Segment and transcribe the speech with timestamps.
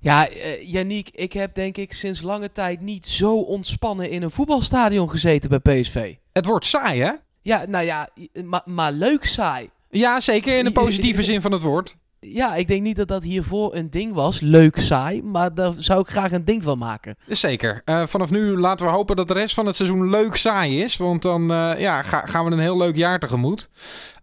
[0.00, 4.30] Ja, uh, Yannick, ik heb denk ik sinds lange tijd niet zo ontspannen in een
[4.30, 6.14] voetbalstadion gezeten bij PSV.
[6.32, 7.12] Het wordt saai, hè?
[7.42, 8.08] Ja, nou ja,
[8.44, 9.70] maar, maar leuk saai.
[9.90, 11.96] Ja, zeker in de positieve zin van het woord.
[12.20, 14.40] Ja, ik denk niet dat dat hiervoor een ding was.
[14.40, 15.22] Leuk, saai.
[15.22, 17.16] Maar daar zou ik graag een ding van maken.
[17.26, 17.82] Zeker.
[17.84, 20.96] Uh, vanaf nu laten we hopen dat de rest van het seizoen leuk, saai is.
[20.96, 23.68] Want dan uh, ja, ga, gaan we een heel leuk jaar tegemoet.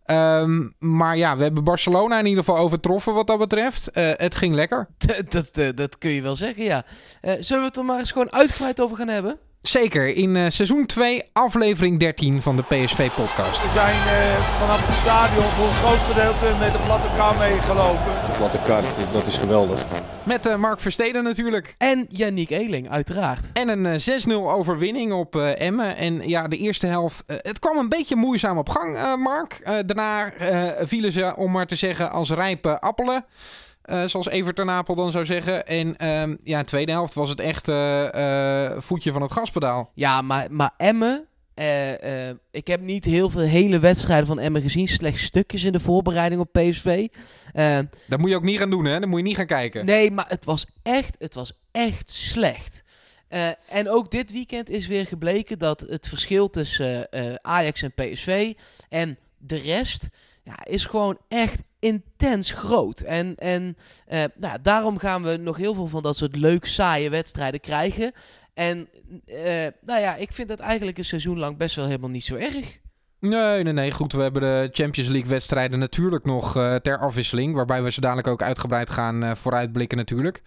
[0.05, 3.89] Um, maar ja, we hebben Barcelona in ieder geval overtroffen wat dat betreft.
[3.94, 4.88] Uh, het ging lekker.
[5.29, 6.84] dat, dat, dat kun je wel zeggen, ja.
[7.21, 9.40] zullen we het er maar eens gewoon uitgebreid over gaan hebben?
[9.67, 13.63] Zeker, in uh, seizoen 2, aflevering 13 van de PSV-podcast.
[13.63, 18.13] We zijn uh, vanaf het stadion voor een groot gedeelte met de platte kar meegelopen.
[18.26, 19.85] De platte kar, dat is geweldig.
[20.23, 21.76] Met uh, Mark Versteden natuurlijk.
[21.77, 23.49] En Yannick Eeling, uiteraard.
[23.53, 25.98] En een 6-0 overwinning op Emmen.
[25.98, 29.62] En ja, de eerste helft, het kwam een beetje moeizaam op gang, Mark.
[29.85, 30.31] daarna
[30.79, 33.26] vielen ze, om maar te zeggen, als rijpe appelen.
[33.88, 35.68] Uh, zoals Evert Apel dan zou zeggen.
[35.68, 39.91] En um, ja, in de tweede helft was het echt uh, voetje van het gaspedaal.
[39.94, 41.27] Ja, maar, maar Emmen...
[42.52, 44.88] ik heb niet heel veel hele wedstrijden van Emmen gezien.
[44.88, 47.07] Slechts stukjes in de voorbereiding op PSV.
[48.07, 48.99] dat moet je ook niet gaan doen, hè?
[48.99, 49.85] Dan moet je niet gaan kijken.
[49.85, 52.84] Nee, maar het was echt, het was echt slecht.
[53.70, 57.07] en ook dit weekend is weer gebleken dat het verschil tussen
[57.41, 58.54] Ajax en PSV
[58.90, 60.07] en de rest
[60.44, 62.99] ja, is gewoon echt intens groot.
[62.99, 63.77] En, en
[64.09, 68.11] uh, nou, daarom gaan we nog heel veel van dat soort leuk saaie wedstrijden krijgen.
[68.53, 68.89] En
[69.25, 72.35] uh, nou ja, ik vind dat eigenlijk een seizoen lang best wel helemaal niet zo
[72.35, 72.79] erg.
[73.19, 73.91] Nee, nee, nee.
[73.91, 77.55] Goed, we hebben de Champions League wedstrijden natuurlijk nog uh, ter afwisseling.
[77.55, 80.41] Waarbij we ze dadelijk ook uitgebreid gaan vooruitblikken natuurlijk.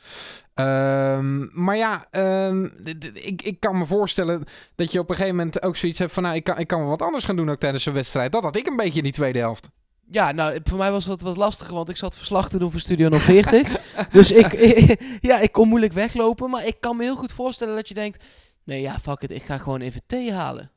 [0.55, 2.07] Um, maar ja,
[2.47, 2.73] um,
[3.13, 6.23] ik, ik kan me voorstellen dat je op een gegeven moment ook zoiets hebt van...
[6.23, 8.33] Nou, ik kan, ik kan wat anders gaan doen ook tijdens een wedstrijd.
[8.33, 9.71] Dat had ik een beetje in die tweede helft.
[10.11, 12.81] Ja, nou, voor mij was dat wat lastiger, want ik zat verslag te doen voor
[12.81, 13.77] Studio 040.
[14.11, 14.53] dus ik,
[15.31, 16.51] ja, ik kon moeilijk weglopen.
[16.51, 18.25] Maar ik kan me heel goed voorstellen dat je denkt...
[18.65, 20.71] Nee, ja, fuck it, ik ga gewoon even thee halen.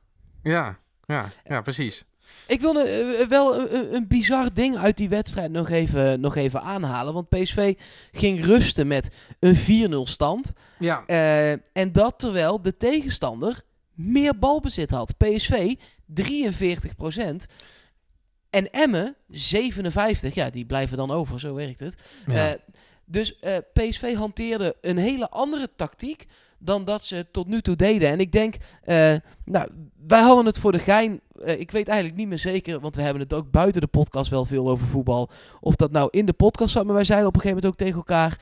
[0.43, 2.05] Ja, ja, ja, precies.
[2.47, 6.61] Ik wilde uh, wel een, een, bizar ding uit die wedstrijd nog even, nog even
[6.61, 7.13] aanhalen.
[7.13, 7.73] Want PSV
[8.11, 10.53] ging rusten met een 4-0 stand.
[10.79, 11.03] Ja.
[11.07, 13.61] Uh, en dat terwijl de tegenstander
[13.93, 15.17] meer balbezit had.
[15.17, 15.73] PSV
[16.05, 17.45] 43 procent.
[18.53, 21.97] En Emmen, 57, ja, die blijven dan over, zo werkt het.
[22.25, 22.49] Ja.
[22.49, 22.59] Uh,
[23.05, 26.25] dus uh, PSV hanteerde een hele andere tactiek
[26.57, 28.09] dan dat ze tot nu toe deden.
[28.09, 28.55] En ik denk,
[28.85, 29.15] uh,
[29.45, 29.69] nou,
[30.07, 31.21] wij hadden het voor de gein.
[31.39, 34.45] ik weet eigenlijk niet meer zeker, want we hebben het ook buiten de podcast wel
[34.45, 35.29] veel over voetbal.
[35.59, 37.87] Of dat nou in de podcast zat, maar wij zeiden op een gegeven moment ook
[37.87, 38.39] tegen elkaar.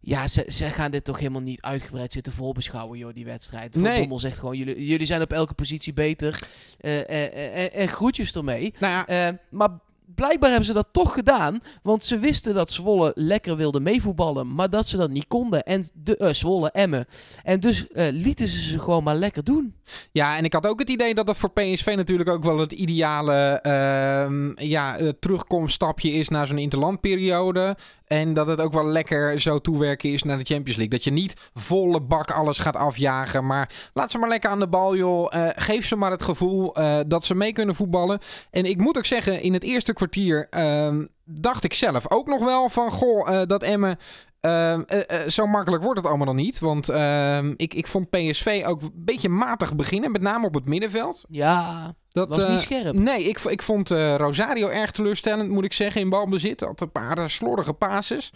[0.00, 3.72] Ja, ze, ze gaan dit toch helemaal niet uitgebreid zitten voorbeschouwen, joh, die wedstrijd.
[3.72, 4.00] Van nee.
[4.00, 6.42] Bommel zegt gewoon, jullie, jullie zijn op elke positie beter.
[6.80, 8.74] Uh, uh, uh, en groetjes ermee.
[8.78, 9.38] Nou ja.
[9.50, 9.70] maar
[10.14, 11.60] blijkbaar hebben ze dat toch gedaan.
[11.82, 14.54] Want ze wisten dat Zwolle lekker wilde meevoetballen.
[14.54, 15.62] Maar dat ze dat niet konden.
[15.62, 17.06] En de, uh, Zwolle, Emmen.
[17.42, 19.74] En dus uh, lieten ze ze gewoon maar lekker doen.
[20.12, 22.72] Ja, en ik had ook het idee dat dat voor PSV natuurlijk ook wel het
[22.72, 27.76] ideale uh, ja, terugkomststapje is naar zo'n interlandperiode.
[28.08, 30.88] En dat het ook wel lekker zo toewerken is naar de Champions League.
[30.88, 33.46] Dat je niet volle bak alles gaat afjagen.
[33.46, 35.32] Maar laat ze maar lekker aan de bal, joh.
[35.34, 38.18] Uh, geef ze maar het gevoel uh, dat ze mee kunnen voetballen.
[38.50, 42.44] En ik moet ook zeggen, in het eerste kwartier uh, dacht ik zelf ook nog
[42.44, 42.90] wel van...
[42.90, 43.98] Goh, uh, dat Emmen
[44.40, 44.80] uh, uh,
[45.28, 46.58] zo makkelijk wordt het allemaal nog niet.
[46.58, 50.12] Want uh, ik, ik vond PSV ook een beetje matig beginnen.
[50.12, 51.24] Met name op het middenveld.
[51.28, 52.94] Ja, dat was niet scherp.
[52.94, 56.60] Nee, ik, ik vond Rosario erg teleurstellend, moet ik zeggen, in balbezit.
[56.60, 58.32] Had een paar slordige passes.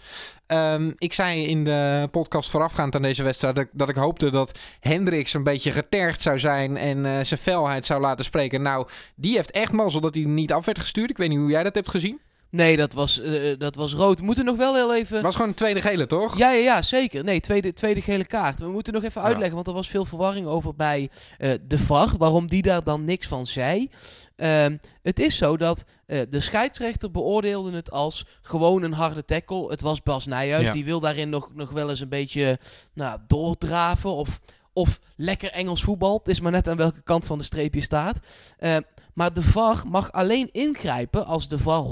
[0.47, 3.55] Ehm, ik zei in de podcast voorafgaand aan deze wedstrijd...
[3.55, 6.77] dat, dat ik hoopte dat Hendricks een beetje getergd zou zijn...
[6.77, 8.61] en zijn felheid zou laten spreken.
[8.61, 11.09] Nou, die heeft echt mazzel dat hij niet af werd gestuurd.
[11.09, 12.21] Ik weet niet hoe jij dat hebt gezien.
[12.53, 14.19] Nee, dat was, uh, dat was rood.
[14.19, 15.21] We moeten nog wel heel even...
[15.21, 16.37] was gewoon een tweede gele, toch?
[16.37, 17.23] Ja, ja, ja zeker.
[17.23, 18.59] Nee, tweede, tweede gele kaart.
[18.59, 21.09] We moeten nog even uitleggen, want er was veel verwarring over bij
[21.39, 22.17] uh, de VAR.
[22.17, 23.89] Waarom die daar dan niks van zei.
[24.37, 24.65] Uh,
[25.01, 29.69] het is zo dat uh, de scheidsrechter beoordeelde het als gewoon een harde tackle.
[29.69, 30.67] Het was Bas Nijhuis.
[30.67, 30.73] Ja.
[30.73, 32.59] Die wil daarin nog, nog wel eens een beetje
[32.93, 34.39] nou, doordraven of,
[34.73, 36.17] of lekker Engels voetbal.
[36.17, 38.19] Het is maar net aan welke kant van de streep je staat.
[38.59, 38.77] Uh,
[39.13, 41.83] maar de VAR mag alleen ingrijpen als de VAR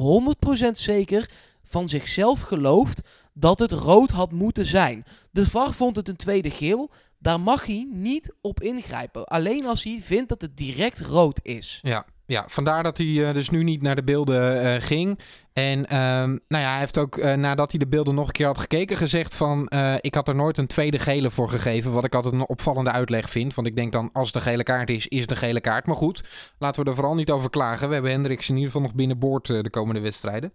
[0.68, 1.30] 100% zeker
[1.64, 3.02] van zichzelf gelooft
[3.34, 5.06] dat het rood had moeten zijn.
[5.32, 6.92] De VAR vond het een tweede geel.
[7.20, 9.26] Daar mag hij niet op ingrijpen.
[9.26, 11.80] Alleen als hij vindt dat het direct rood is.
[11.82, 15.20] Ja, ja vandaar dat hij uh, dus nu niet naar de beelden uh, ging.
[15.54, 18.46] En ehm, nou ja, hij heeft ook eh, nadat hij de beelden nog een keer
[18.46, 19.68] had gekeken gezegd van...
[19.68, 21.92] eh, ik had er nooit een tweede gele voor gegeven.
[21.92, 23.54] Wat ik altijd een opvallende uitleg vind.
[23.54, 25.86] Want ik denk dan als een gele kaart is, is een gele kaart.
[25.86, 26.24] Maar goed,
[26.58, 27.88] laten we er vooral niet over klagen.
[27.88, 30.54] We hebben Hendricks in ieder geval nog binnenboord eh, de komende wedstrijden.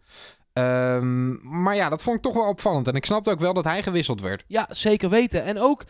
[0.52, 2.88] Ehm, maar ja, dat vond ik toch wel opvallend.
[2.88, 4.44] En ik snapte ook wel dat hij gewisseld werd.
[4.46, 5.44] Ja, zeker weten.
[5.44, 5.84] En ook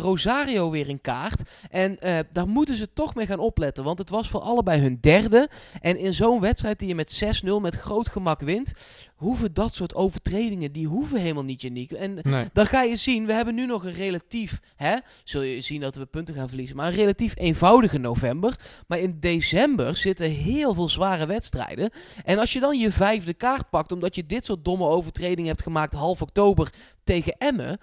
[0.00, 1.42] Rosario weer in kaart.
[1.70, 1.98] En
[2.32, 3.84] daar moeten ze toch mee gaan opletten.
[3.84, 5.48] Want het was voor allebei hun derde.
[5.80, 8.72] En in zo'n wedstrijd die je met 6-0 met groot gemak wint...
[9.14, 11.92] hoeven dat soort overtredingen, die hoeven helemaal niet, Janiek.
[11.92, 12.44] En Nee.
[12.52, 14.60] dan ga je zien, we hebben nu nog een relatief...
[14.76, 16.76] Hè, zul je zien dat we punten gaan verliezen.
[16.76, 18.58] Maar een relatief eenvoudige november.
[18.86, 21.90] Maar in december zitten heel veel zware wedstrijden.
[22.24, 23.92] En als je dan je vijfde kaart pakt...
[23.92, 26.72] omdat je dit soort domme overtredingen hebt gemaakt half oktober
[27.04, 27.78] tegen Emmen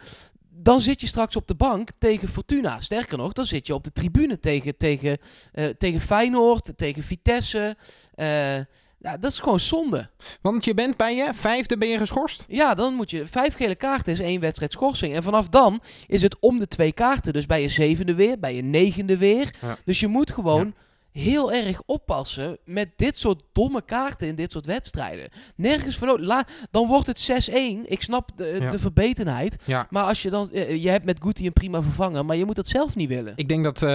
[0.53, 2.79] dan zit je straks op de bank tegen Fortuna.
[2.79, 5.17] Sterker nog, dan zit je op de tribune tegen, tegen,
[5.51, 7.75] eh, tegen Feyenoord, tegen Vitesse.
[8.13, 8.59] Eh,
[9.01, 10.09] ja, dat is gewoon zonde.
[10.41, 12.45] Want je bent bij je vijfde ben je geschorst.
[12.47, 13.25] Ja, dan moet je...
[13.25, 15.15] Vijf gele kaarten is één wedstrijd schorsing.
[15.15, 17.33] En vanaf dan is het om de twee kaarten.
[17.33, 19.55] Dus bij je zevende weer, bij je negende weer.
[19.61, 19.77] Ja.
[19.85, 20.73] Dus je moet gewoon
[21.11, 25.29] heel erg oppassen met dit soort domme kaarten in dit soort wedstrijden.
[25.55, 26.21] Nergens van.
[26.25, 27.53] La- Dan wordt het 6-1.
[27.85, 28.69] Ik snap de, Ja.
[28.69, 29.57] de verbetenheid.
[29.65, 29.87] Ja.
[29.89, 30.51] Maar als je dan...
[30.51, 33.33] eh, je hebt met Guti een prima vervanger, maar je moet dat zelf niet willen.
[33.35, 33.89] Ik denk dat eh,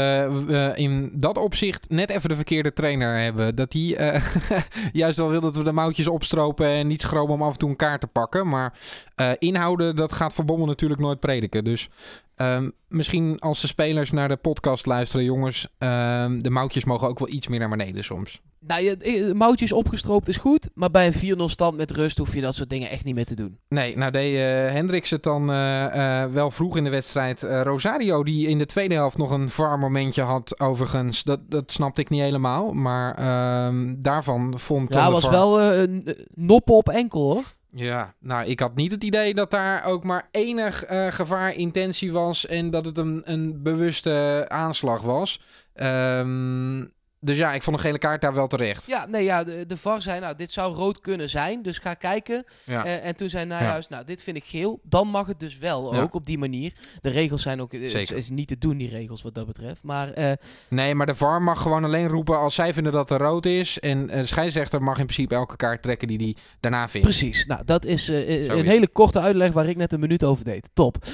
[0.47, 3.55] we in dat opzicht net even de verkeerde trainer hebben.
[3.55, 4.23] Dat hij eh,
[4.93, 7.71] juist wel wil dat we de mouwtjes opstropen en niet schromen om af en toe
[7.71, 8.49] een kaart te pakken.
[8.49, 8.79] Maar
[9.15, 11.65] eh, inhouden, dat gaat Van Bommel natuurlijk nooit prediken.
[11.65, 11.89] Dus
[12.37, 17.19] ehm, misschien als de spelers naar de podcast luisteren, jongens, ehm, de mouwtjes mogen ook
[17.19, 18.41] wel iets meer naar beneden soms.
[18.61, 22.41] Nou, je, moutjes opgestroopt is goed, maar bij een 4-0 stand met rust hoef je
[22.41, 23.59] dat soort dingen echt niet meer te doen.
[23.69, 24.43] Nee, nou deed eh
[24.73, 27.43] Hendricks het dan eh, eh, wel vroeg in de wedstrijd.
[27.43, 31.23] Rosario, die in de tweede helft nog een VAR momentje had, overigens.
[31.23, 32.73] Dat, dat snapte ik niet helemaal.
[32.73, 37.43] Maar ehm, daarvan vond Ja, was VAR- wel een noppen op enkel hoor.
[37.71, 42.13] Ja, nou, ik had niet het idee dat daar ook maar enig eh, gevaar, intentie
[42.13, 42.47] was.
[42.47, 45.41] En dat het een, een bewuste aanslag was.
[45.75, 46.85] Ehm,
[47.27, 48.87] dus ja, ik vond een gele kaart daar wel terecht.
[48.87, 51.95] Ja, nee, ja, de, de VAR zei, nou, dit zou rood kunnen zijn, dus ga
[51.95, 52.45] kijken.
[52.65, 52.85] Ja.
[52.85, 53.59] Eh, en toen zei Ja.
[53.59, 54.81] Nijhuis, nou, dit vind ik geel.
[54.83, 56.01] Dan mag het dus wel, Ja.
[56.01, 56.73] ook op die manier.
[57.01, 58.17] De regels zijn ook, is, Zeker.
[58.17, 59.83] is niet te doen, die regels, wat dat betreft.
[59.83, 60.33] Maar eh,
[60.69, 63.81] Nee, maar de VAR mag gewoon alleen roepen als zij vinden dat er rood is.
[63.81, 67.07] En eh, de scheidsrechter mag in principe elke kaart trekken die hij daarna vindt.
[67.07, 70.45] precies, nou, dat is een is hele korte uitleg waar ik net een minuut over
[70.45, 70.71] deed.
[70.73, 70.97] Top.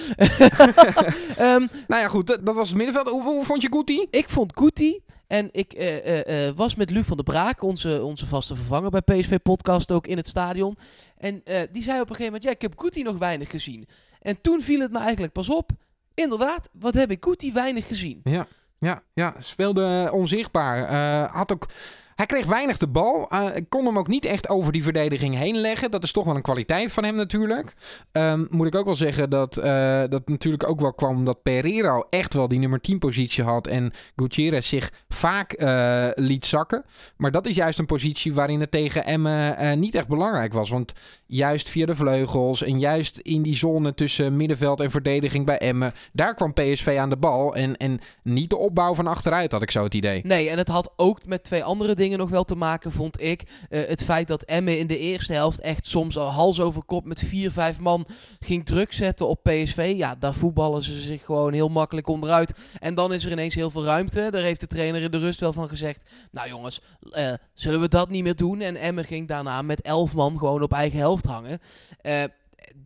[1.36, 3.08] Ehm, Nou ja, goed, dat, dat was het middenveld.
[3.08, 4.06] Hoe, hoe vond je Guti?
[4.10, 5.00] Ik vond Guti
[5.32, 8.90] en ik eh, eh, eh, was met Luc van der Braak, onze, onze vaste vervanger
[8.90, 10.76] bij PSV Podcast, ook in het stadion.
[11.16, 11.42] En
[11.72, 13.88] die zei op een gegeven moment, ja, ik heb Guti nog weinig gezien.
[14.20, 15.70] En toen viel het me eigenlijk pas op,
[16.14, 18.20] inderdaad, wat heb ik Guti weinig gezien.
[18.78, 20.94] Ja, ja, speelde onzichtbaar.
[21.32, 21.66] Had ook,
[22.22, 23.28] hij kreeg weinig de bal.
[23.30, 25.90] Eh, kon hem ook niet echt over die verdediging heen leggen.
[25.90, 27.74] Dat is toch wel een kwaliteit van hem natuurlijk.
[28.12, 32.06] Ehm, moet ik ook wel zeggen dat eh, dat natuurlijk ook wel kwam omdat Pereiro
[32.10, 33.66] echt wel die nummer 10 positie had.
[33.66, 36.84] En Gutierrez zich vaak eh, liet zakken.
[37.16, 40.70] Maar dat is juist een positie waarin het tegen Emmen niet echt belangrijk was.
[40.70, 40.92] Want
[41.26, 45.92] juist via de vleugels en juist in die zone tussen middenveld en verdediging bij Emmen.
[46.12, 47.54] Daar kwam PSV aan de bal.
[47.54, 50.20] En, en niet de opbouw van achteruit had ik zo het idee.
[50.24, 53.42] Nee, en het had ook met twee andere dingen nog wel te maken, vond ik.
[53.68, 57.04] Eh, het feit dat Emmen in de eerste helft echt soms al hals over kop
[57.04, 58.06] met vier, vijf man
[58.40, 59.92] ging druk zetten op PSV.
[59.96, 62.54] Ja, daar voetballen ze zich gewoon heel makkelijk onderuit.
[62.78, 64.28] En dan is er ineens heel veel ruimte.
[64.30, 66.10] Daar heeft de trainer in de rust wel van gezegd.
[66.30, 66.80] Nou jongens,
[67.10, 68.60] eh, zullen we dat niet meer doen?
[68.60, 71.60] En Emmen ging daarna met elf man gewoon op eigen helft hangen.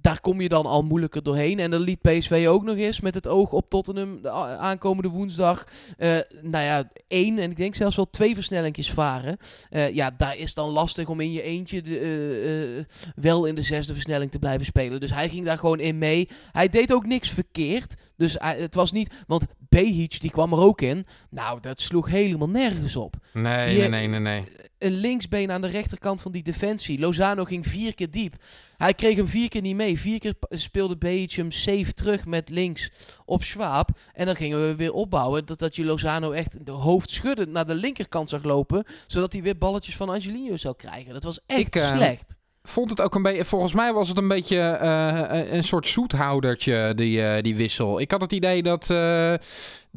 [0.01, 1.59] Daar kom je dan al moeilijker doorheen.
[1.59, 5.65] En dan liet PSV ook nog eens met het oog op Tottenham de aankomende woensdag.
[5.97, 9.37] eh, nou ja, één en ik denk zelfs wel twee versnellingjes varen.
[9.71, 12.85] Eh, ja, daar is dan lastig om in je eentje de, eh,
[13.23, 15.01] wel in de zesde versnelling te blijven spelen.
[15.01, 16.29] Dus hij ging daar gewoon in mee.
[16.53, 17.95] Hij deed ook niks verkeerd.
[18.17, 21.07] Dus het was niet, want Behic die kwam er ook in.
[21.31, 23.15] Nou, dat sloeg helemaal nergens op.
[23.33, 24.45] Nee, nee, nee, nee, nee.
[24.87, 26.99] Een linksbeen aan de rechterkant van die defensie.
[26.99, 28.35] Lozano ging vier keer diep.
[28.77, 30.01] Hij kreeg hem vier keer niet mee.
[30.01, 32.91] Vier keer speelde Behic hem safe terug met links
[33.25, 33.89] op Schwab.
[34.13, 35.47] En dan gingen we weer opbouwen.
[35.47, 38.85] Dat, dat je Lozano echt de hoofd schuddend naar de linkerkant zag lopen.
[39.07, 41.13] Zodat hij weer balletjes van Angelino zou krijgen.
[41.13, 42.37] Dat was echt Ik, eh, slecht.
[42.63, 43.45] Vond het ook een beetje.
[43.45, 48.01] Volgens mij was het een beetje eh, een soort zoethoudertje, die, eh, die wissel.
[48.01, 48.87] Ik had het idee dat,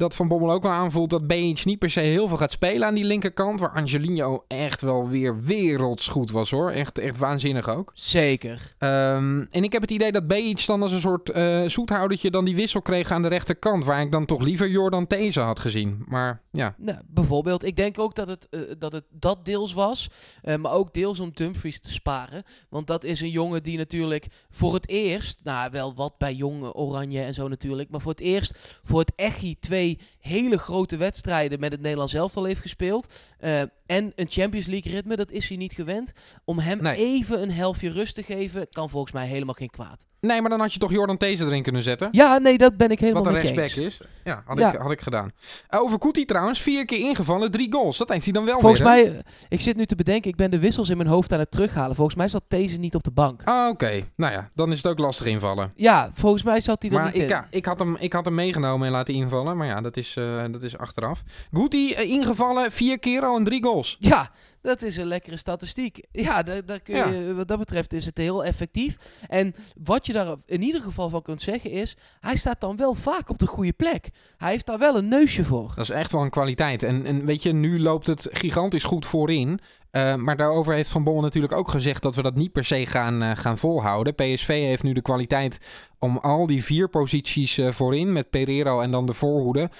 [0.00, 2.86] dat Van Bommel ook wel aanvoelt dat Bejic niet per se heel veel gaat spelen
[2.86, 3.60] aan die linkerkant.
[3.60, 6.70] Waar Angelino echt wel weer wereldsgoed was hoor.
[6.70, 7.92] Echt, echt waanzinnig ook.
[7.94, 8.74] Zeker.
[8.78, 12.44] Ehm, en ik heb het idee dat Bejic dan als een soort uh, zoethoudertje dan
[12.44, 13.84] die wissel kreeg aan de rechterkant.
[13.84, 16.04] Waar ik dan toch liever Jordan These had gezien.
[16.06, 16.74] Maar ja.
[16.78, 17.64] Nou, bijvoorbeeld.
[17.64, 20.08] Ik denk ook dat het, uh, dat, het dat deels was.
[20.42, 22.42] Uh, maar ook deels om Dumfries te sparen.
[22.68, 25.40] Want dat is een jongen die natuurlijk voor het eerst.
[25.44, 27.90] Nou, wel wat bij jonge Oranje en zo natuurlijk.
[27.90, 29.58] Maar voor het eerst voor het Echi
[29.94, 33.12] twee hele grote wedstrijden met het Nederlands elftal heeft gespeeld.
[33.44, 36.12] Uh, en een Champions League ritme, dat is hij niet gewend.
[36.44, 36.96] Om hem Nee.
[36.96, 40.06] even een helftje rust te geven, kan volgens mij helemaal geen kwaad.
[40.20, 42.08] Nee, maar dan had je toch Jordan These erin kunnen zetten.
[42.12, 43.76] Ja, nee, dat ben ik helemaal Wat een eens.
[43.76, 44.00] is.
[44.24, 44.72] Ja, had, Ja.
[44.72, 45.30] Ik, had ik gedaan.
[45.70, 47.98] Uh, over Kuti trouwens, vier keer ingevallen, drie goals.
[47.98, 48.88] Dat heeft hij dan wel Volgens weer.
[48.90, 51.38] mij, eh, ik zit nu te bedenken, ik ben de wissels in mijn hoofd aan
[51.38, 51.96] het terughalen.
[51.96, 53.42] Volgens mij zat deze niet op de bank.
[53.44, 55.72] Ah, Oké, nou ja, dan is het ook lastig invallen.
[55.74, 57.28] Ja, volgens mij zat hij er Maar niet ik, in.
[57.28, 59.56] ja, ik, had hem, ik had hem meegenomen en laten invallen.
[59.56, 61.22] Maar ja, dat is, eh, dat is achteraf.
[61.52, 63.96] Guti eh, ingevallen, vier keer al en drie goals.
[64.00, 64.30] Ja,
[64.62, 66.04] dat is een lekkere statistiek.
[66.12, 68.96] Ja, daar, daar kun je, wat dat betreft is het heel effectief.
[69.28, 72.94] En wat je daar in ieder geval van kunt zeggen is, hij staat dan wel
[72.94, 74.08] vaak op de goede plek.
[74.36, 75.72] Hij heeft daar wel een neusje voor.
[75.74, 76.82] Dat is echt wel een kwaliteit.
[76.82, 79.60] En, en weet je, nu loopt het gigantisch goed voorin.
[79.92, 82.86] Uh, maar daarover heeft Van Bommel natuurlijk ook gezegd dat we dat niet per se
[82.86, 84.14] gaan, uh, gaan volhouden.
[84.14, 85.58] PSV heeft nu de kwaliteit
[85.98, 89.70] om al die vier posities uh, voorin met Pereiro en dan de voorhoede.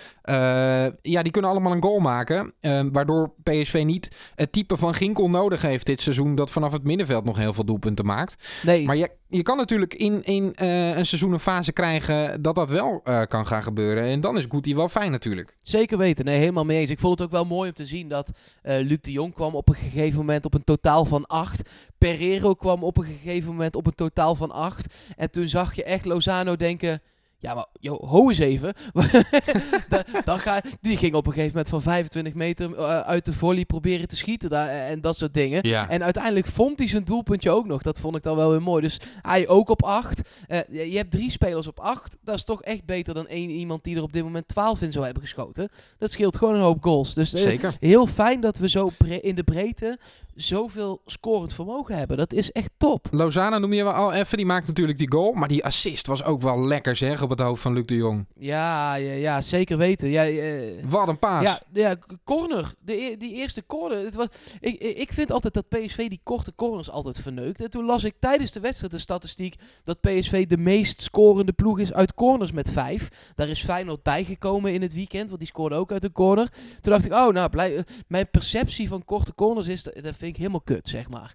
[1.02, 2.52] ja, die kunnen allemaal een goal maken.
[2.92, 7.24] waardoor PSV niet het type van Ginkel nodig heeft dit seizoen dat vanaf het middenveld
[7.24, 8.60] nog heel veel doelpunten maakt.
[8.64, 8.84] Nee.
[8.84, 13.02] Maar je, je kan natuurlijk in, in een seizoen een fase krijgen dat dat wel
[13.28, 14.04] kan gaan gebeuren.
[14.04, 15.54] En dan is Guti wel fijn natuurlijk.
[15.62, 16.90] Zeker weten, nee, helemaal mee eens.
[16.90, 18.30] Ik vond het ook wel mooi om te zien dat
[18.62, 21.70] Luc de Jong kwam op een gegeven moment op een totaal van 8.
[21.98, 24.94] Pereiro kwam op een gegeven moment op een totaal van 8.
[25.16, 27.02] En toen zag je echt Lozano denken.
[27.40, 28.74] Ja, maar joh, ho eens even.
[29.88, 33.32] da, dan ga, die ging op een gegeven moment van 25 meter uh, uit de
[33.32, 35.68] volley proberen te schieten daar, en dat soort dingen.
[35.68, 35.88] Ja.
[35.88, 37.82] En uiteindelijk vond hij zijn doelpuntje ook nog.
[37.82, 38.82] Dat vond ik dan wel weer mooi.
[38.82, 40.28] Dus hij ook op 8.
[40.48, 40.58] Uh,
[40.90, 42.16] je hebt drie spelers op 8.
[42.24, 44.92] Dat is toch echt beter dan één iemand die er op dit moment 12 in
[44.92, 45.68] zou hebben geschoten.
[45.98, 47.14] Dat scheelt gewoon een hoop goals.
[47.14, 47.76] Dus uh, Zeker.
[47.80, 49.98] heel fijn dat we zo in de breedte
[50.40, 52.16] zoveel scorend vermogen hebben.
[52.16, 53.08] Dat is echt top.
[53.10, 54.36] Lozana noem je wel al even.
[54.36, 55.32] Die maakt natuurlijk die goal.
[55.32, 58.26] Maar die assist was ook wel lekker zeg op het hoofd van Luc de Jong.
[58.34, 60.08] Ja, ja, ja zeker weten.
[60.08, 61.42] Ja, uh, Wat een paas.
[61.42, 62.72] Ja, ja corner.
[62.80, 64.04] De, die eerste corner.
[64.04, 64.26] Het was,
[64.60, 67.60] ik, ik vind altijd dat PSV die korte corners altijd verneukt.
[67.60, 69.54] En toen las ik tijdens de wedstrijd de statistiek
[69.84, 73.08] dat PSV de meest scorende ploeg is uit corners met vijf.
[73.34, 76.48] Daar is Feyenoord bijgekomen in het weekend, want die scoorde ook uit een corner.
[76.80, 80.60] Toen dacht ik, oh nou, blij, mijn perceptie van korte corners is, dat vind helemaal
[80.60, 81.34] kut, zeg maar.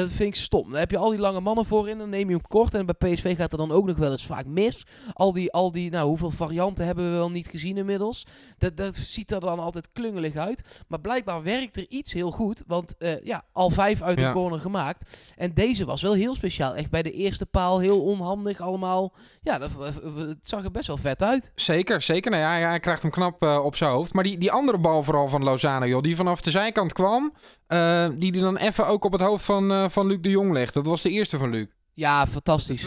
[0.00, 0.70] Dat vind ik stom.
[0.70, 2.74] Dan heb je al die lange mannen voorin, dan neem je hem kort.
[2.74, 4.86] En bij PSV gaat er dan ook nog wel eens vaak mis.
[5.12, 8.26] Al die, al die nou, hoeveel varianten hebben we wel niet gezien inmiddels?
[8.58, 10.62] Dat, dat ziet er dan altijd klungelig uit.
[10.88, 12.62] Maar blijkbaar werkt er iets heel goed.
[12.66, 14.26] Want uh, ja, al vijf uit Ja.
[14.26, 15.10] een corner gemaakt.
[15.36, 16.74] En deze was wel heel speciaal.
[16.74, 19.12] Echt bij de eerste paal heel onhandig allemaal.
[19.42, 19.70] Ja, dat,
[20.16, 21.52] het zag er best wel vet uit.
[21.54, 22.30] Zeker, zeker.
[22.30, 24.12] Nou ja, hij krijgt hem knap uh, op zijn hoofd.
[24.12, 27.32] Maar die, die andere bal vooral van Lozano, joh, die vanaf de zijkant kwam...
[27.68, 30.52] Uh, die die dan even ook op het hoofd van, uh, van Luc de Jong
[30.52, 30.74] legt.
[30.74, 31.66] Dat was de eerste van Luc.
[31.94, 32.86] Ja, fantastisch.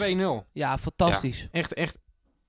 [0.52, 1.40] Ja, fantastisch.
[1.40, 1.98] Ja, echt, echt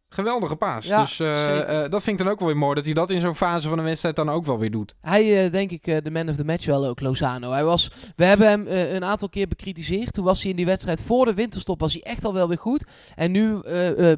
[0.09, 0.85] geweldige paas.
[0.85, 2.75] Ja, dus uh, dat vind ik dan ook wel weer mooi.
[2.75, 4.95] Dat hij dat in zo'n fase van een wedstrijd dan ook wel weer doet.
[5.01, 7.51] Hij, denk ik, de man of the match wel ook, Lozano.
[7.51, 10.13] Hij was, we hebben hem een aantal keer bekritiseerd.
[10.13, 12.57] Toen was hij in die wedstrijd voor de winterstop was hij echt al wel weer
[12.57, 12.85] goed.
[13.15, 13.59] En nu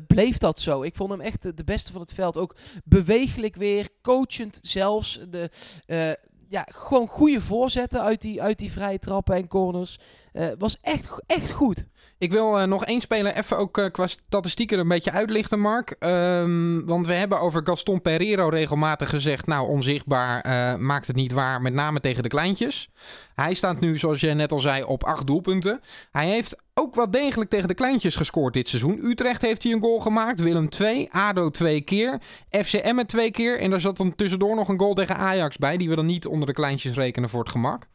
[0.08, 0.82] bleef dat zo.
[0.82, 2.38] Ik vond hem echt de beste van het veld.
[2.38, 5.20] Ook bewegelijk weer, coachend zelfs.
[5.30, 5.50] De,
[6.50, 10.00] ja, gewoon goede voorzetten uit die, uit die vrije trappen en corners.
[10.40, 11.86] Uh, was echt, echt goed.
[12.18, 15.96] Ik wil uh, nog één speler even ook uh, qua statistieken een beetje uitlichten, Mark.
[16.00, 19.48] Um, want we hebben over Gaston Pereiro regelmatig gezegd...
[19.48, 20.46] nou, onzichtbaar
[20.80, 22.90] maakt het niet waar, met name tegen de kleintjes.
[23.36, 25.80] Hij staat nu, zoals je net al zei, op acht doelpunten.
[26.12, 29.00] Hij heeft ook wel degelijk tegen de kleintjes gescoord dit seizoen.
[29.04, 30.42] Utrecht heeft hij een goal gemaakt.
[30.42, 32.22] Willem 2, ADO twee keer.
[32.50, 33.60] FCM twee keer.
[33.60, 35.78] En daar zat dan tussendoor nog een goal tegen Ajax bij...
[35.78, 37.88] die we dan niet onder de kleintjes rekenen voor het gemak.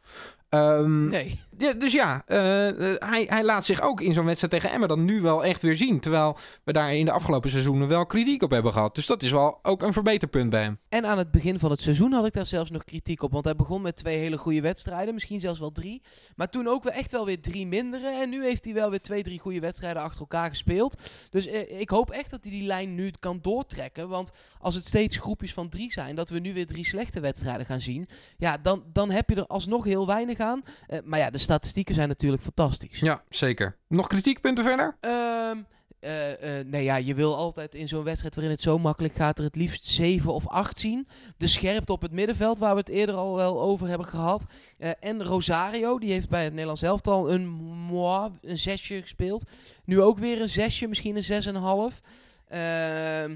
[0.49, 1.39] Um, nee.
[1.57, 5.05] Dus ja, uh, uh, hij, hij laat zich ook in zo'n wedstrijd tegen Emmen dan
[5.05, 5.99] nu wel echt weer zien.
[5.99, 8.95] Terwijl we daar in de afgelopen seizoenen wel kritiek op hebben gehad.
[8.95, 10.79] Dus dat is wel ook een verbeterpunt bij hem.
[10.89, 13.31] En aan het begin van het seizoen had ik daar zelfs nog kritiek op.
[13.31, 15.13] Want hij begon met twee hele goede wedstrijden.
[15.13, 16.01] Misschien zelfs wel drie.
[16.35, 18.07] Maar toen ook wel echt wel weer drie mindere.
[18.07, 21.01] En nu heeft hij wel weer twee, drie goede wedstrijden achter elkaar gespeeld.
[21.29, 24.09] Dus uh, ik hoop echt dat hij die lijn nu kan doortrekken.
[24.09, 27.65] Want als het steeds groepjes van drie zijn, dat we nu weer drie slechte wedstrijden
[27.65, 28.07] gaan zien.
[28.37, 30.63] Ja, dan, dan heb je er alsnog heel weinig aan.
[31.03, 32.99] maar ja, de statistieken zijn natuurlijk fantastisch.
[32.99, 33.77] Ja, zeker.
[33.87, 34.97] Nog kritiekpunten verder?
[35.01, 35.65] Um,
[35.99, 39.37] eh, eh, nee, ja, je wil altijd in zo'n wedstrijd waarin het zo makkelijk gaat,
[39.37, 41.07] er het liefst 7 of 8 zien.
[41.37, 44.45] De scherpte op het middenveld, waar we het eerder al wel over hebben gehad.
[44.77, 49.43] Eh, en Rosario, die heeft bij het Nederlands elftal een, moi, een zesje gespeeld.
[49.85, 52.01] Nu ook weer een zesje, misschien een 6,5.
[52.47, 53.35] Ehm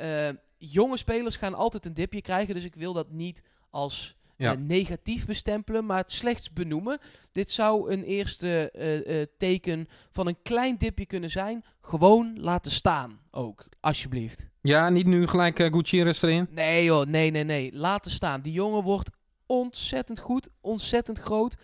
[0.00, 4.52] eh, jonge spelers gaan altijd een dipje krijgen, dus ik wil dat niet als Ja.
[4.52, 6.98] eh, negatief bestempelen, maar het slechts benoemen.
[7.32, 11.64] Dit zou een eerste eh, eh, teken van een klein dipje kunnen zijn.
[11.80, 14.48] Gewoon laten staan ook, alsjeblieft.
[14.62, 16.48] Ja, niet nu gelijk eh, Gutierrez erin.
[16.50, 17.70] Nee joh, nee, nee, nee.
[17.72, 18.40] Laten staan.
[18.40, 19.10] Die jongen wordt
[19.46, 21.56] ontzettend goed, ontzettend groot.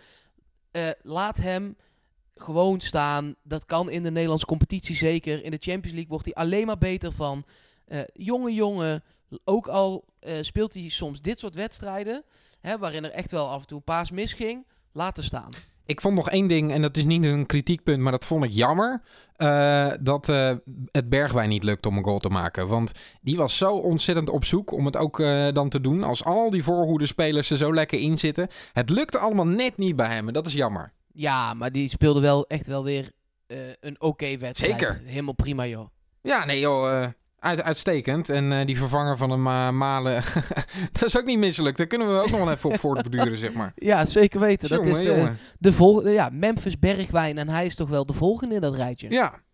[1.01, 1.75] Laat hem
[2.35, 3.35] gewoon staan.
[3.43, 5.43] Dat kan in de Nederlandse competitie zeker.
[5.43, 7.45] In de Champions League wordt hij alleen maar beter van.
[7.85, 9.03] Eh, jonge jongen,
[9.43, 10.05] ook al
[10.41, 12.23] speelt hij soms dit soort wedstrijden,
[12.61, 15.49] hè, waarin er echt wel af en toe paas misging, laten staan.
[15.85, 18.51] Ik vond nog één ding, en dat is niet een kritiekpunt, maar dat vond ik
[18.51, 19.01] jammer.
[19.35, 20.55] eh, dat eh,
[20.91, 22.67] het Bergwijn niet lukt om een goal te maken.
[22.67, 26.03] Want die was zo ontzettend op zoek om het ook eh, dan te doen.
[26.03, 28.47] Als al die voorhoede-spelers er zo lekker in zitten.
[28.73, 30.93] Het lukte allemaal net niet bij hem en dat is jammer.
[31.13, 33.11] Ja, maar die speelde wel echt wel weer
[33.79, 34.71] een oké wedstrijd.
[34.79, 35.01] Zeker.
[35.05, 35.87] Helemaal prima joh.
[36.21, 37.03] Ja, nee joh,
[37.39, 38.29] uit, uitstekend.
[38.29, 40.23] En eh, die vervanger van hem eh, Malen,
[40.91, 41.77] dat is ook niet misselijk.
[41.77, 43.71] Daar kunnen we ook nog wel even op voortbeduren, zeg maar.
[43.75, 44.69] Ja, zeker weten.
[44.69, 45.37] dat is de, jongen.
[45.59, 46.11] de volgende.
[46.11, 47.37] Ja, Memphis Bergwijn.
[47.37, 49.09] En hij is toch wel de volgende in dat rijtje.
[49.09, 49.45] Ja.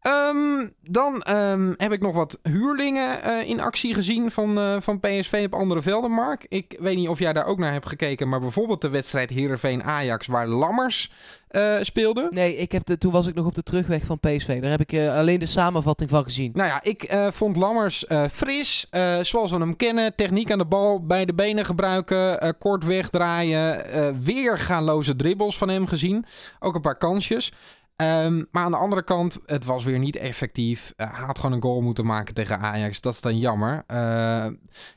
[0.00, 5.00] Ehm, dan ehm, heb ik nog wat huurlingen eh, in actie gezien van, eh, van
[5.00, 6.46] PSV op andere velden, Mark.
[6.48, 10.26] Ik weet niet of jij daar ook naar hebt gekeken, maar bijvoorbeeld de wedstrijd Heerenveen-Ajax,
[10.26, 11.12] waar Lammers
[11.48, 12.28] eh, speelde.
[12.30, 14.60] Nee, ik heb de, toen was ik nog op de terugweg van PSV.
[14.60, 16.50] Daar heb ik alleen de samenvatting van gezien.
[16.54, 18.86] Nou ja, ik vond Lammers fris,
[19.20, 20.14] zoals we hem kennen.
[20.14, 23.92] Techniek aan de bal, bij de benen gebruiken, kort wegdraaien.
[23.92, 26.24] eh weergaloze dribbles van hem gezien.
[26.60, 27.52] Ook een paar kansjes.
[28.00, 30.92] Ehm, maar aan de andere kant, het was weer niet effectief.
[30.96, 33.00] Eh, hij had gewoon een goal moeten maken tegen Ajax.
[33.00, 33.84] Dat is dan jammer.
[33.86, 34.46] Eh,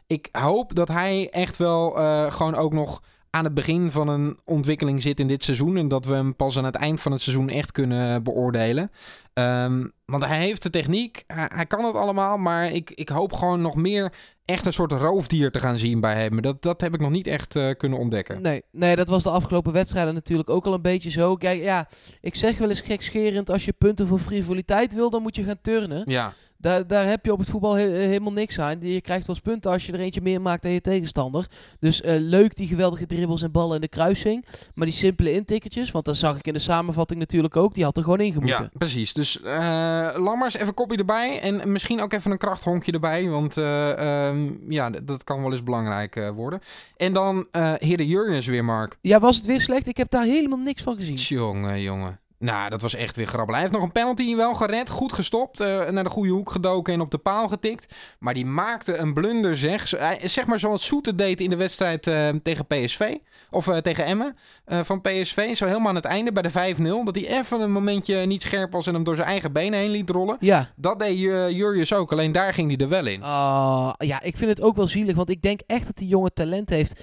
[0.07, 3.01] ik hoop dat hij echt wel eh, gewoon ook nog
[3.35, 5.77] aan het begin van een ontwikkeling zit in dit seizoen.
[5.77, 8.91] En dat we hem pas aan het eind van het seizoen echt kunnen beoordelen.
[9.33, 12.37] Ehm, want hij heeft de techniek, hij, hij kan het allemaal.
[12.37, 14.13] Maar ik, ik hoop gewoon nog meer
[14.45, 16.41] echt een soort roofdier te gaan zien bij hem.
[16.41, 18.41] Dat, dat heb ik nog niet echt eh, kunnen ontdekken.
[18.41, 21.35] Nee, nee, dat was de afgelopen wedstrijden natuurlijk ook al een beetje zo.
[21.35, 21.87] Kijk, ja,
[22.21, 25.61] ik zeg wel eens gekscherend, als je punten voor frivoliteit wil, dan moet je gaan
[25.61, 26.03] turnen.
[26.05, 28.77] Ja, Daar, daar heb je op het voetbal he- helemaal niks aan.
[28.81, 31.47] Je krijgt wel eens punten als je er eentje meer maakt dan je tegenstander.
[31.79, 34.45] Dus eh, leuk die geweldige dribbles en ballen in de kruising.
[34.73, 37.97] Maar die simpele intikkertjes, want dat zag ik in de samenvatting natuurlijk ook, die had
[37.97, 39.13] er gewoon in ja precies.
[39.13, 41.39] Dus eh, Lammers, even kopje erbij.
[41.39, 43.29] En misschien ook even een krachthonkje erbij.
[43.29, 46.59] Want eh, ehm, ja, dat kan wel eens belangrijk eh, worden.
[46.97, 48.97] En dan eh Heer de Jurgens weer, Mark.
[49.01, 49.87] Ja, was het weer slecht?
[49.87, 51.15] Ik heb daar helemaal niks van gezien.
[51.15, 52.19] Jongen, jongen.
[52.43, 53.53] Nou, dat was echt weer grappig.
[53.53, 54.89] Hij heeft nog een penalty wel gered.
[54.89, 55.59] Goed gestopt.
[55.59, 57.95] eh, naar de goede hoek gedoken en op de paal getikt.
[58.19, 59.87] Maar die maakte een blunder, zeg.
[60.21, 63.15] Zeg maar zoals Soete deed in de wedstrijd eh, tegen PSV.
[63.51, 65.55] Of eh, tegen Emmen van PSV.
[65.55, 67.05] Zo helemaal aan het einde bij de 5-0.
[67.05, 69.89] Dat hij even een momentje niet scherp was en hem door zijn eigen benen heen
[69.89, 70.37] liet rollen.
[70.39, 70.69] Ja.
[70.75, 72.11] Dat deed uh, Jurjes ook.
[72.11, 73.23] Alleen daar ging hij er wel in.
[73.23, 76.33] Ah, ja, ik vind het ook wel zielig, want ik denk echt dat die jongen
[76.33, 77.01] talent heeft.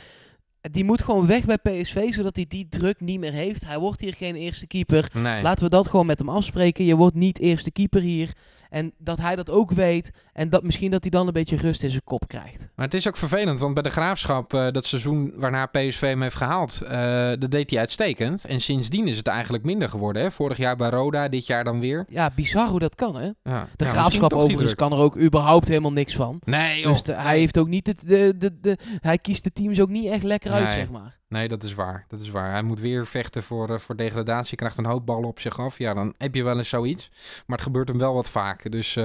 [0.60, 3.66] Die moet gewoon weg bij PSV, zodat hij die druk niet meer heeft.
[3.66, 5.10] Hij wordt hier geen eerste keeper.
[5.12, 5.42] Nee.
[5.42, 6.84] Laten we dat gewoon met hem afspreken.
[6.84, 8.32] Je wordt niet eerste keeper hier.
[8.70, 10.10] En dat hij dat ook weet.
[10.32, 12.68] En dat misschien dat hij dan een beetje rust in zijn kop krijgt.
[12.74, 16.22] Maar het is ook vervelend, want bij de Graafschap, eh, dat seizoen waarna PSV hem
[16.22, 18.44] heeft gehaald, eh, dat deed hij uitstekend.
[18.44, 20.22] En sindsdien is het eigenlijk minder geworden.
[20.22, 20.30] Hè?
[20.30, 22.04] Vorig jaar bij Roda, dit jaar dan weer.
[22.08, 23.22] Ja, bizar hoe dat kan, hè?
[23.22, 23.32] Ja.
[23.42, 26.40] De Ja, misschien graafschap overigens kan er ook überhaupt helemaal niks van.
[26.44, 26.92] Nee, joh.
[26.92, 29.88] Dus de- hij heeft ook niet het, de, de, de, hij kiest de teams ook
[29.88, 30.74] niet echt lekker uit, Nee.
[30.74, 31.18] zeg maar.
[31.30, 32.04] Nee, dat is waar.
[32.08, 32.50] Dat is waar.
[32.52, 34.56] Hij moet weer vechten voor, eh, voor degradatie.
[34.56, 35.78] Krijgt een hoop ballen op zich af.
[35.78, 37.10] Ja, dan heb je wel eens zoiets.
[37.46, 38.70] Maar het gebeurt hem wel wat vaak.
[38.70, 39.04] Dus eh,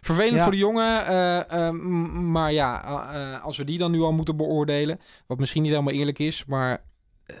[0.00, 0.42] vervelend Ja.
[0.42, 1.06] voor de jongen.
[1.06, 1.70] eh,
[2.10, 2.76] maar ja,
[3.44, 5.00] als we die dan nu al moeten beoordelen.
[5.26, 6.44] Wat misschien niet helemaal eerlijk is.
[6.44, 6.82] Maar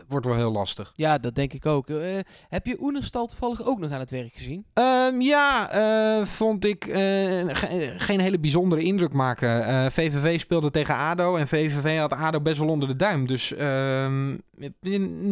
[0.08, 0.92] wordt wel heel lastig.
[0.94, 1.88] Ja, dat denk ik ook.
[1.90, 4.64] Eh, heb je Oenerstal toevallig ook nog aan het werk gezien?
[4.72, 6.94] Ehm, ja, eh, vond ik eh,
[7.48, 9.64] ge- geen hele bijzondere indruk maken.
[9.66, 13.26] Eh, VVV speelde tegen ADO en VVV had ADO best wel onder de duim.
[13.26, 14.36] Dus ehm,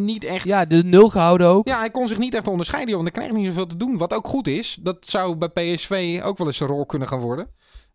[0.05, 0.45] niet echt...
[0.45, 0.59] Ja.
[0.61, 1.69] Ja, de nul gehouden ook.
[1.69, 3.97] hij kon zich niet echt onderscheiden, want hij krijgt niet zoveel te doen.
[3.99, 7.21] Wat ook goed is, dat zou bij PSV ook wel eens een rol kunnen gaan
[7.21, 7.49] worden.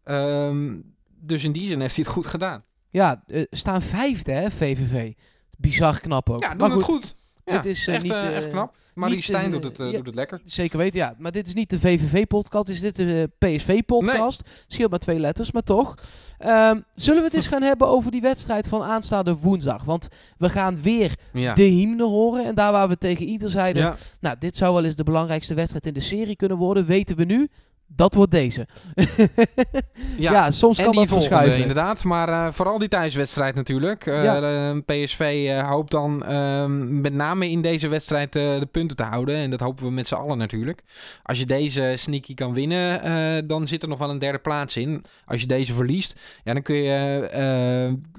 [0.03, 0.77] Ehm,
[1.21, 2.63] dus in die zin heeft hij het goed gedaan.
[2.89, 5.11] Ja, eh, staan vijfde, hè, VVV.
[5.57, 6.41] Bizar knap ook.
[6.43, 7.15] Ja, Maar doen het goed.
[7.45, 8.75] Ja, dit is, eh, echt, niet, eh, eh, echt knap.
[8.93, 9.97] Marie niet, Stijn eh, doet het, eh, ja.
[9.97, 10.41] doet het lekker.
[10.45, 11.15] Zeker weten, ja.
[11.17, 14.49] Maar dit is niet de VVV-podcast, is dit de PSV-podcast.
[14.67, 15.95] Scheelt maar twee letters, maar toch.
[16.37, 19.83] Ehm, zullen we het eens gaan hebben over die wedstrijd van aanstaande woensdag?
[19.83, 21.53] Want we gaan weer Ja.
[21.53, 22.45] de hymne horen.
[22.45, 23.95] En daar waar we tegen ieder zeiden, ja.
[24.19, 27.23] nou, dit zou wel eens de belangrijkste wedstrijd in de serie kunnen worden, weten we
[27.23, 27.49] nu.
[27.87, 28.67] Dat wordt deze.
[30.17, 31.59] ja, soms en kan die dat volgende verschuiven.
[31.59, 32.03] inderdaad.
[32.03, 34.05] Maar eh, vooral die thuiswedstrijd natuurlijk.
[34.05, 34.69] Eh, Ja.
[34.71, 39.35] eh, PSV hoopt dan ehm, met name in deze wedstrijd de punten te houden.
[39.35, 40.81] En dat hopen we met z'n allen natuurlijk.
[41.23, 45.05] Als je deze sneaky kan winnen, dan zit er nog wel een derde plaats in.
[45.25, 47.29] Als je deze verliest, ja, dan kun je,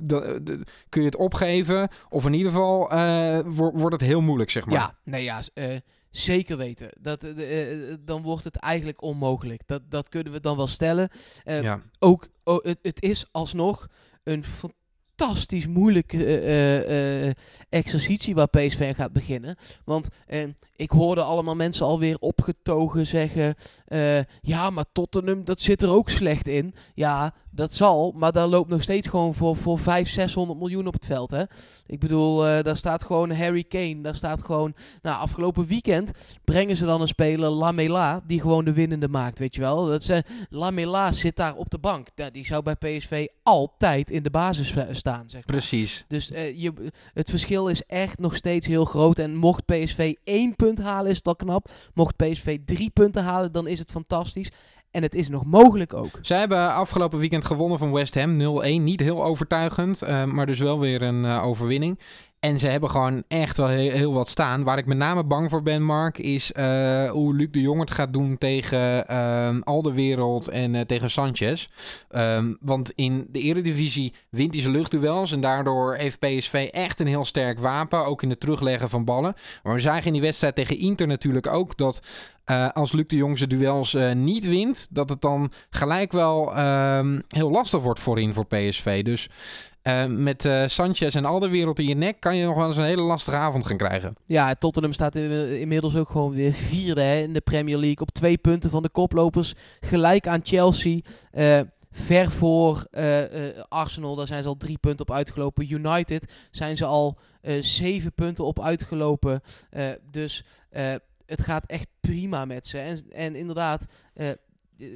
[0.01, 1.89] de- de- kun je het opgeven.
[2.09, 2.89] Of in ieder geval
[3.47, 4.75] wo- wordt het heel moeilijk, zeg maar.
[4.75, 5.41] Ja, nee, ja,
[6.19, 6.89] zeker weten.
[7.01, 9.63] Dat, eh, eh, dan wordt het eigenlijk onmogelijk.
[9.67, 11.09] Dat, dat kunnen we dan wel stellen.
[11.45, 11.83] Eh, ja.
[11.99, 13.87] ook, oh, het, het is alsnog
[14.23, 17.35] een fantastisch moeilijke eh, eh, eh,
[17.69, 19.57] exercitie waar PSV gaat beginnen.
[19.85, 20.43] Want eh,
[20.77, 23.55] ik hoorde allemaal mensen alweer opgetogen zeggen...
[23.87, 26.75] eh, ja, maar Tottenham, dat zit er ook slecht in.
[26.95, 30.93] Ja, dat zal, maar daar loopt nog steeds gewoon voor, voor 500, 600 miljoen op
[30.93, 31.31] het veld.
[31.31, 31.43] Hè?
[31.87, 34.01] Ik bedoel, eh, daar staat gewoon Harry Kane.
[34.01, 34.75] Daar staat gewoon...
[35.03, 36.11] Nou, afgelopen weekend
[36.45, 39.87] brengen ze dan een speler, Lamela, die gewoon de winnende maakt, weet je wel.
[39.87, 42.09] Dat zijn, Lamela zit daar op de bank.
[42.15, 45.57] Ja, die zou bij PSV altijd in de basis staan, zeg maar.
[45.57, 46.05] Precies.
[46.09, 46.73] Dus eh, je,
[47.15, 49.19] het verschil is echt nog steeds heel groot.
[49.19, 51.71] En mocht PSV één punt halen, is al knap.
[51.95, 54.51] Mocht PSV drie punten halen, dan is het fantastisch.
[54.97, 56.19] En het is nog mogelijk ook.
[56.23, 58.83] Zij hebben afgelopen weekend gewonnen van West Ham 0-1.
[58.83, 61.99] Niet heel overtuigend, eh, maar dus wel weer een eh, overwinning.
[62.47, 64.65] En ze hebben gewoon echt wel heel, wat staan.
[64.65, 67.91] Waar ik met name bang voor ben, Mark, is eh, hoe Luc de Jong het
[67.91, 71.69] gaat doen tegen uh, Alderwereld en eh, tegen Sanchez.
[72.09, 75.33] Ehm, want in de Eredivisie wint hij zijn luchtduels.
[75.33, 78.07] En daardoor heeft PSV echt een heel sterk wapen.
[78.07, 79.35] Ook in het terugleggen van ballen.
[79.63, 82.01] Maar we zagen in die wedstrijd tegen Inter natuurlijk ook dat
[82.45, 87.21] eh, als Luc de Jong zijn duels niet wint, dat het dan gelijk wel ehm,
[87.29, 89.03] heel lastig wordt voorin voor PSV.
[89.03, 89.29] Dus
[89.87, 92.85] eh, met eh, Sanchez en Alderwereld in je nek kan je nog wel eens een
[92.85, 94.15] hele lastige avond gaan krijgen.
[94.27, 98.01] Ja, Tottenham staat in- inmiddels ook gewoon weer vierde in de Premier League.
[98.01, 99.55] Op twee punten van de koplopers.
[99.81, 101.01] Gelijk aan Chelsea.
[101.31, 105.73] Eh, ver voor eh, eh, Arsenal, daar zijn ze al drie punten op uitgelopen.
[105.73, 109.41] United zijn ze al eh, zeven punten op uitgelopen.
[109.71, 110.95] Eh, dus eh,
[111.27, 112.79] het gaat echt prima met ze.
[112.79, 114.37] En, en inderdaad, eh, eh,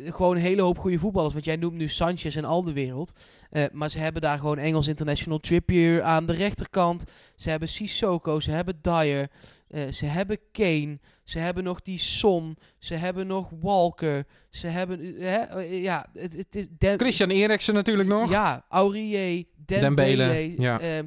[0.08, 1.32] gewoon een hele hoop goede voetballers.
[1.32, 3.12] Want jij noemt nu Sanchez en Alderwereld.
[3.50, 7.04] Eh maar ze hebben daar gewoon Engels International Trippier aan de rechterkant.
[7.36, 9.28] Ze hebben Sissoko, ze hebben Dyer.
[9.68, 10.98] eh, ze hebben Kane.
[11.24, 12.56] Ze hebben nog die Son.
[12.78, 14.26] Ze hebben nog Walker.
[14.48, 15.16] Ze hebben...
[15.18, 16.66] eh, eh, ja, het, het is...
[16.96, 18.30] Christian Eriksen natuurlijk nog.
[18.30, 20.16] Ja, Aurier, Dembele.
[20.16, 20.80] Dembele, ja.
[20.80, 21.06] ehm,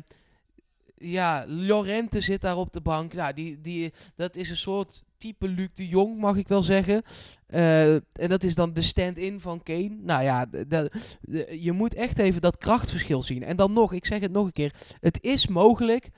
[0.97, 3.13] ja, Lorente zit daar op de bank.
[3.13, 7.01] Nou, die, die, dat is een soort type Luc de Jong, mag ik wel zeggen.
[7.47, 9.97] Eh, en dat is dan de stand-in van Kane.
[10.01, 10.45] Nou ja,
[11.59, 13.43] je moet echt even dat krachtverschil zien.
[13.43, 14.73] En dan nog, ik zeg het nog een keer.
[14.99, 16.09] Het is mogelijk.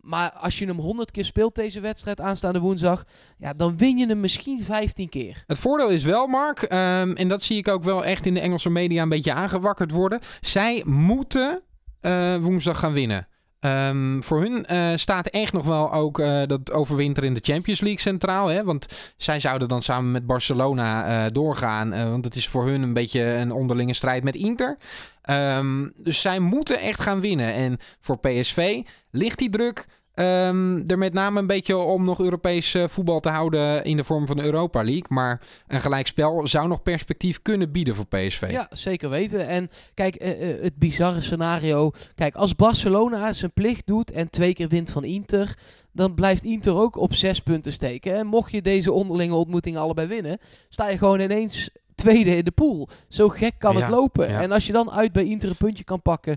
[0.00, 3.04] Maar als je hem 100 keer speelt deze wedstrijd aanstaande woensdag,
[3.38, 5.44] ja, dan win je hem misschien 15 keer.
[5.46, 8.40] Het voordeel is wel, Mark, ehm, en dat zie ik ook wel echt in de
[8.40, 10.20] Engelse media een beetje aangewakkerd worden.
[10.40, 11.62] Zij moeten
[12.00, 13.28] eh, woensdag gaan winnen.
[13.64, 17.80] Ehm, voor hun eh, staat echt nog wel ook eh, dat overwinteren in de Champions
[17.80, 18.46] League centraal.
[18.46, 18.64] Hè?
[18.64, 22.10] Want zij zouden dan samen met Barcelona eh, doorgaan.
[22.10, 24.76] want het is voor hun een beetje een onderlinge strijd met Inter.
[25.22, 27.52] Ehm, dus zij moeten echt gaan winnen.
[27.54, 32.74] En voor PSV ligt die druk ehm, er met name een beetje om nog Europees
[32.74, 35.06] eh, voetbal te houden in de vorm van de Europa League.
[35.08, 38.48] Maar een gelijkspel zou nog perspectief kunnen bieden voor PSV.
[38.50, 39.48] Ja, zeker weten.
[39.48, 41.90] En kijk, eh, eh, het bizarre scenario.
[42.14, 45.58] Kijk, als Barcelona zijn plicht doet en twee keer wint van Inter.
[45.92, 48.14] Dan blijft Inter ook op zes punten steken.
[48.16, 50.38] En mocht je deze onderlinge ontmoetingen allebei winnen.
[50.68, 52.88] sta je gewoon ineens tweede in de pool.
[53.08, 54.28] Zo gek kan Ja, het lopen.
[54.28, 54.42] ja.
[54.42, 56.36] En als je dan uit bij Inter een puntje kan pakken.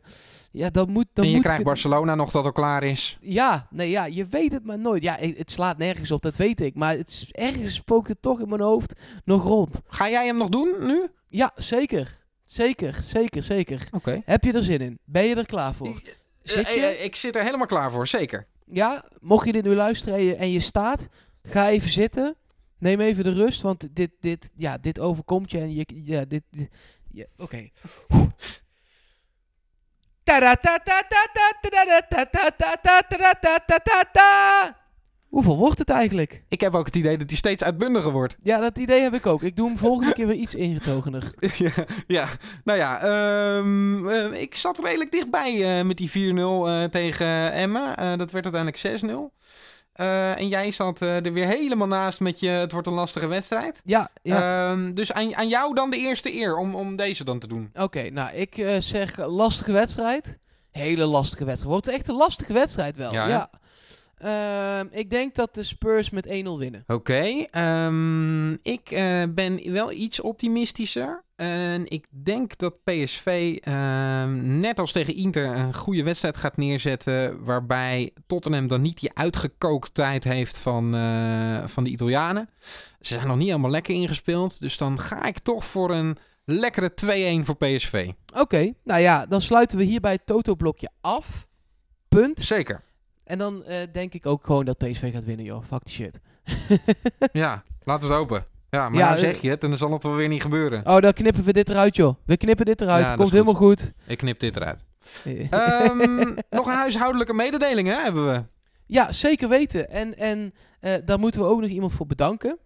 [0.58, 3.18] Ja, dat moet, dan en je krijgt Barcelona nog dat al klaar is.
[3.22, 5.04] Ja, nee, ja, je weet het maar nooit.
[5.04, 6.76] Ja, het slaat nergens op, dat weet ik.
[6.76, 9.76] Maar het is, ergens spookt het toch in mijn hoofd nog rond.
[9.88, 11.08] Ga jij hem nog doen nu?
[11.28, 12.18] Ja, zeker.
[12.44, 13.88] Zeker, zeker, zeker.
[13.92, 14.22] Oké.
[14.26, 15.00] Heb je er zin in?
[15.06, 15.88] Ben je er klaar voor?
[15.88, 15.94] Eh,
[16.44, 16.80] zit je?
[16.80, 18.48] Eh, eh, ik, zit er helemaal klaar voor, zeker.
[18.66, 21.08] Ja, mocht je dit nu luisteren en je staat,
[21.42, 22.36] ga even zitten.
[22.78, 26.44] Neem even de rust, want dit, dit, ja, dit overkomt je en je, ja, dit,
[27.12, 27.70] ja, oké.
[35.28, 36.44] Hoeveel wordt het eigenlijk?
[36.50, 38.38] Ik heb ook het idee dat hij steeds uitbundiger wordt.
[38.44, 39.44] Ja, dat idee heb ik ook.
[39.44, 41.34] Ik doe hem volgende keer weer iets ingetogener.
[41.58, 41.72] ja,
[42.08, 42.28] ja,
[42.64, 48.16] nou ja, ehm, eh, ik zat redelijk dichtbij eh, met die 4-0 eh, tegen Emma.
[48.16, 49.36] Dat werd uiteindelijk 6-0.
[49.98, 53.28] Eh, en jij zat eh, er weer helemaal naast met je, het wordt een lastige
[53.28, 53.82] wedstrijd.
[53.86, 54.70] Ja, ja.
[54.72, 57.70] Ehm, dus aan, aan jou dan de eerste eer om, om deze dan te doen.
[57.74, 60.38] Oké, nou, ik eh, zeg lastige wedstrijd.
[60.72, 61.74] Hele lastige wedstrijd.
[61.74, 63.14] Wordt echt een lastige wedstrijd wel.
[63.14, 63.50] Ja?
[64.18, 66.84] Ehm, ik denk dat de Spurs met 1-0 winnen.
[66.88, 68.90] Oké, ehm, ik
[69.34, 71.24] ben wel iets optimistischer.
[71.38, 77.44] En ik denk dat PSV ehm, net als tegen Inter een goede wedstrijd gaat neerzetten.
[77.44, 82.50] Waarbij Tottenham dan niet die uitgekooktheid heeft van, eh, van de Italianen.
[83.02, 84.60] Ze zijn nog niet helemaal lekker ingespeeld.
[84.60, 88.12] Dus dan ga ik toch voor een lekkere 2-1 voor PSV.
[88.34, 91.48] Oké, nou ja, dan sluiten we hierbij het Toto-blokje af.
[92.08, 92.40] Punt.
[92.40, 92.82] Zeker.
[93.24, 95.64] En dan eh, denk ik ook gewoon dat PSV gaat winnen, joh.
[95.64, 96.20] Fuck die shit.
[97.32, 98.57] Ja, laten we het open.
[98.70, 100.42] Ja, maar Ja, nou eh, zeg je het en dan zal het wel weer niet
[100.42, 100.86] gebeuren.
[100.88, 102.16] Oh, dan knippen we dit eruit, joh.
[102.26, 103.04] We knippen dit eruit.
[103.08, 103.32] Ja, Komt goed.
[103.32, 103.92] helemaal goed.
[104.08, 104.84] Ik knip dit eruit.
[105.50, 108.44] Ehm, nog een huishoudelijke mededeling hè, hebben we.
[108.86, 109.90] ja, zeker weten.
[109.90, 112.58] En, en eh, daar moeten we ook nog iemand voor bedanken.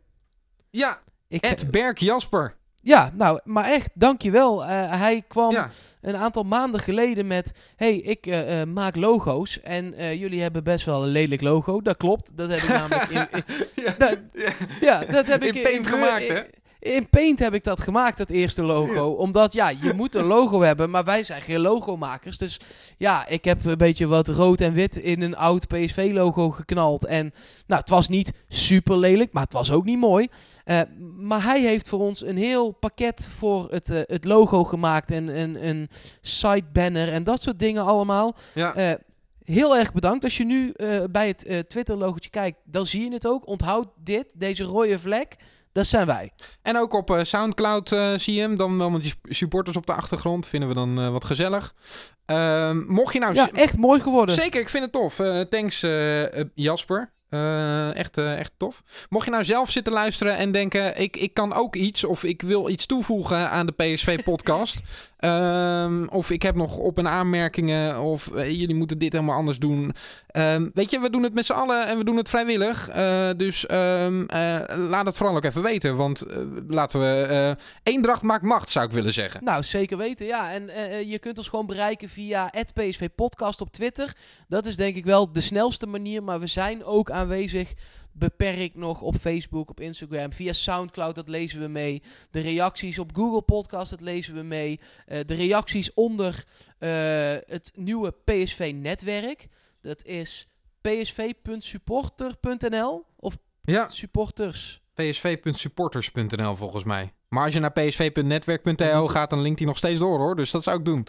[0.69, 2.55] Ja, Ik, Ed Berk Jasper.
[2.75, 4.65] ja, nou, maar echt, dankjewel.
[4.65, 5.69] Eh hij kwam Ja,
[6.01, 7.51] een aantal maanden geleden met...
[7.75, 11.81] hey, ik eh, eh, maak logo's en eh, jullie hebben best wel een lelijk logo.
[11.81, 12.31] Dat klopt.
[12.37, 13.09] Dat heb ik namelijk...
[13.11, 13.93] In, in- ja.
[13.97, 14.19] dat,
[14.81, 16.41] ja, dat heb ik In Paint gemaakt, hè?
[16.81, 19.09] In, in Paint heb ik dat gemaakt, dat eerste logo.
[19.09, 22.37] Omdat, ja, je moet een logo hebben, maar wij zijn geen logomakers.
[22.37, 22.59] Dus
[22.97, 27.05] ja, ik heb een beetje wat rood en wit in een oud PSV-logo geknald.
[27.05, 27.33] En
[27.67, 30.27] nou, het was niet super lelijk, maar het was ook niet mooi.
[30.63, 30.81] Eh,
[31.17, 35.11] maar hij heeft voor ons een heel pakket voor het, eh, het logo gemaakt.
[35.11, 35.89] En een, een
[36.21, 38.35] site banner en dat soort dingen allemaal.
[38.53, 38.75] ja.
[38.75, 38.93] Eh,
[39.43, 40.23] heel erg bedankt.
[40.23, 40.73] Als je nu
[41.11, 43.47] bij het Twitter-logotje kijkt, dan zie je het ook.
[43.47, 45.35] Onthoud dit, deze rode vlek.
[45.71, 46.31] Dat zijn wij.
[46.61, 48.57] En ook op eh, Soundcloud eh, zie je hem.
[48.57, 50.47] Dan wel met die supporters op de achtergrond.
[50.47, 51.73] Vinden we dan eh, wat gezellig.
[52.25, 53.33] Ehm, mocht je nou...
[53.33, 54.35] Ja, echt mooi geworden.
[54.35, 55.15] Zeker, ik vind het tof.
[55.49, 55.85] Thanks
[56.55, 57.13] Jasper.
[57.93, 58.83] Echt, echt tof.
[59.09, 61.01] Mocht je nou zelf zitten luisteren en denken...
[61.01, 64.79] Ik, ik kan ook iets of ik wil iets toevoegen aan de PSV-podcast...
[65.21, 67.99] Ehm, of ik heb nog op- en aanmerkingen...
[67.99, 69.93] of eh, jullie moeten dit helemaal anders doen.
[70.27, 72.89] Ehm, weet je, we doen het met z'n allen en we doen het vrijwillig.
[72.89, 75.95] Eh, dus ehm, eh, laat het vooral ook even weten.
[75.95, 76.25] Want
[76.67, 77.55] laten we...
[77.83, 79.43] eendracht maakt macht, zou ik willen zeggen.
[79.43, 80.25] Nou, zeker weten.
[80.25, 80.69] Ja, en
[81.07, 84.15] je kunt ons gewoon bereiken via PSV Podcast op Twitter.
[84.47, 86.23] Dat is denk ik wel de snelste manier.
[86.23, 87.73] Maar we zijn ook aanwezig.
[88.13, 92.01] Beperkt nog op Facebook, op Instagram, via Soundcloud, dat lezen we mee.
[92.31, 94.79] De reacties op Google Podcast, dat lezen we mee.
[95.05, 96.45] Eh, de reacties onder
[96.77, 96.89] eh,
[97.47, 99.47] het nieuwe PSV-netwerk.
[99.81, 100.47] Dat is
[100.81, 103.87] psv.supporter.nl of Ja.
[103.87, 104.81] supporters.
[104.93, 107.13] psv.supporters.nl volgens mij.
[107.33, 110.35] Maar als je naar psv.netwerk.nl gaat, dan linkt hij nog steeds door hoor.
[110.35, 111.07] Dus dat zou ik doen.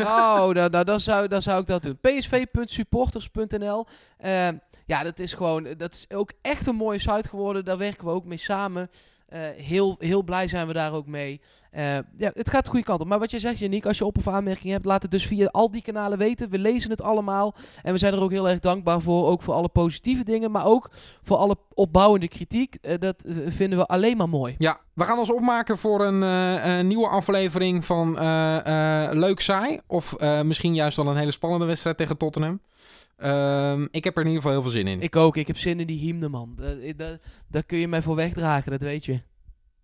[0.00, 0.06] Oh,
[0.52, 1.98] nou, nou, dan, zou, dan zou ik dat doen.
[2.00, 4.48] psv.supporters.nl Eh,
[4.86, 5.66] Ja, dat is gewoon...
[5.76, 7.64] Dat is ook echt een mooie site geworden.
[7.64, 8.90] Daar werken we ook mee samen.
[9.28, 11.40] Eh, heel, heel blij zijn we daar ook mee.
[11.74, 13.06] Eh, ja, het gaat de goede kant op.
[13.06, 15.46] Maar wat je zegt, Janiek, als je op- of aanmerkingen hebt, laat het dus via
[15.46, 16.50] al die kanalen weten.
[16.50, 17.54] We lezen het allemaal.
[17.82, 19.26] En we zijn er ook heel erg dankbaar voor.
[19.26, 20.90] Ook voor alle positieve dingen, maar ook
[21.22, 22.74] voor alle opbouwende kritiek.
[22.80, 24.54] Eh, dat eh, vinden we alleen maar mooi.
[24.58, 28.12] Ja, we gaan ons opmaken voor een, een nieuwe aflevering van
[29.18, 29.80] Leuk Saai.
[29.86, 32.60] Of misschien juist wel een hele spannende wedstrijd tegen Tottenham.
[33.16, 35.00] Ehm, ik heb er in ieder geval heel veel zin in.
[35.00, 35.36] Ik ook.
[35.36, 36.58] Ik heb zin in die hymne, man.
[37.48, 39.20] Daar kun je mij voor wegdragen, dat weet je.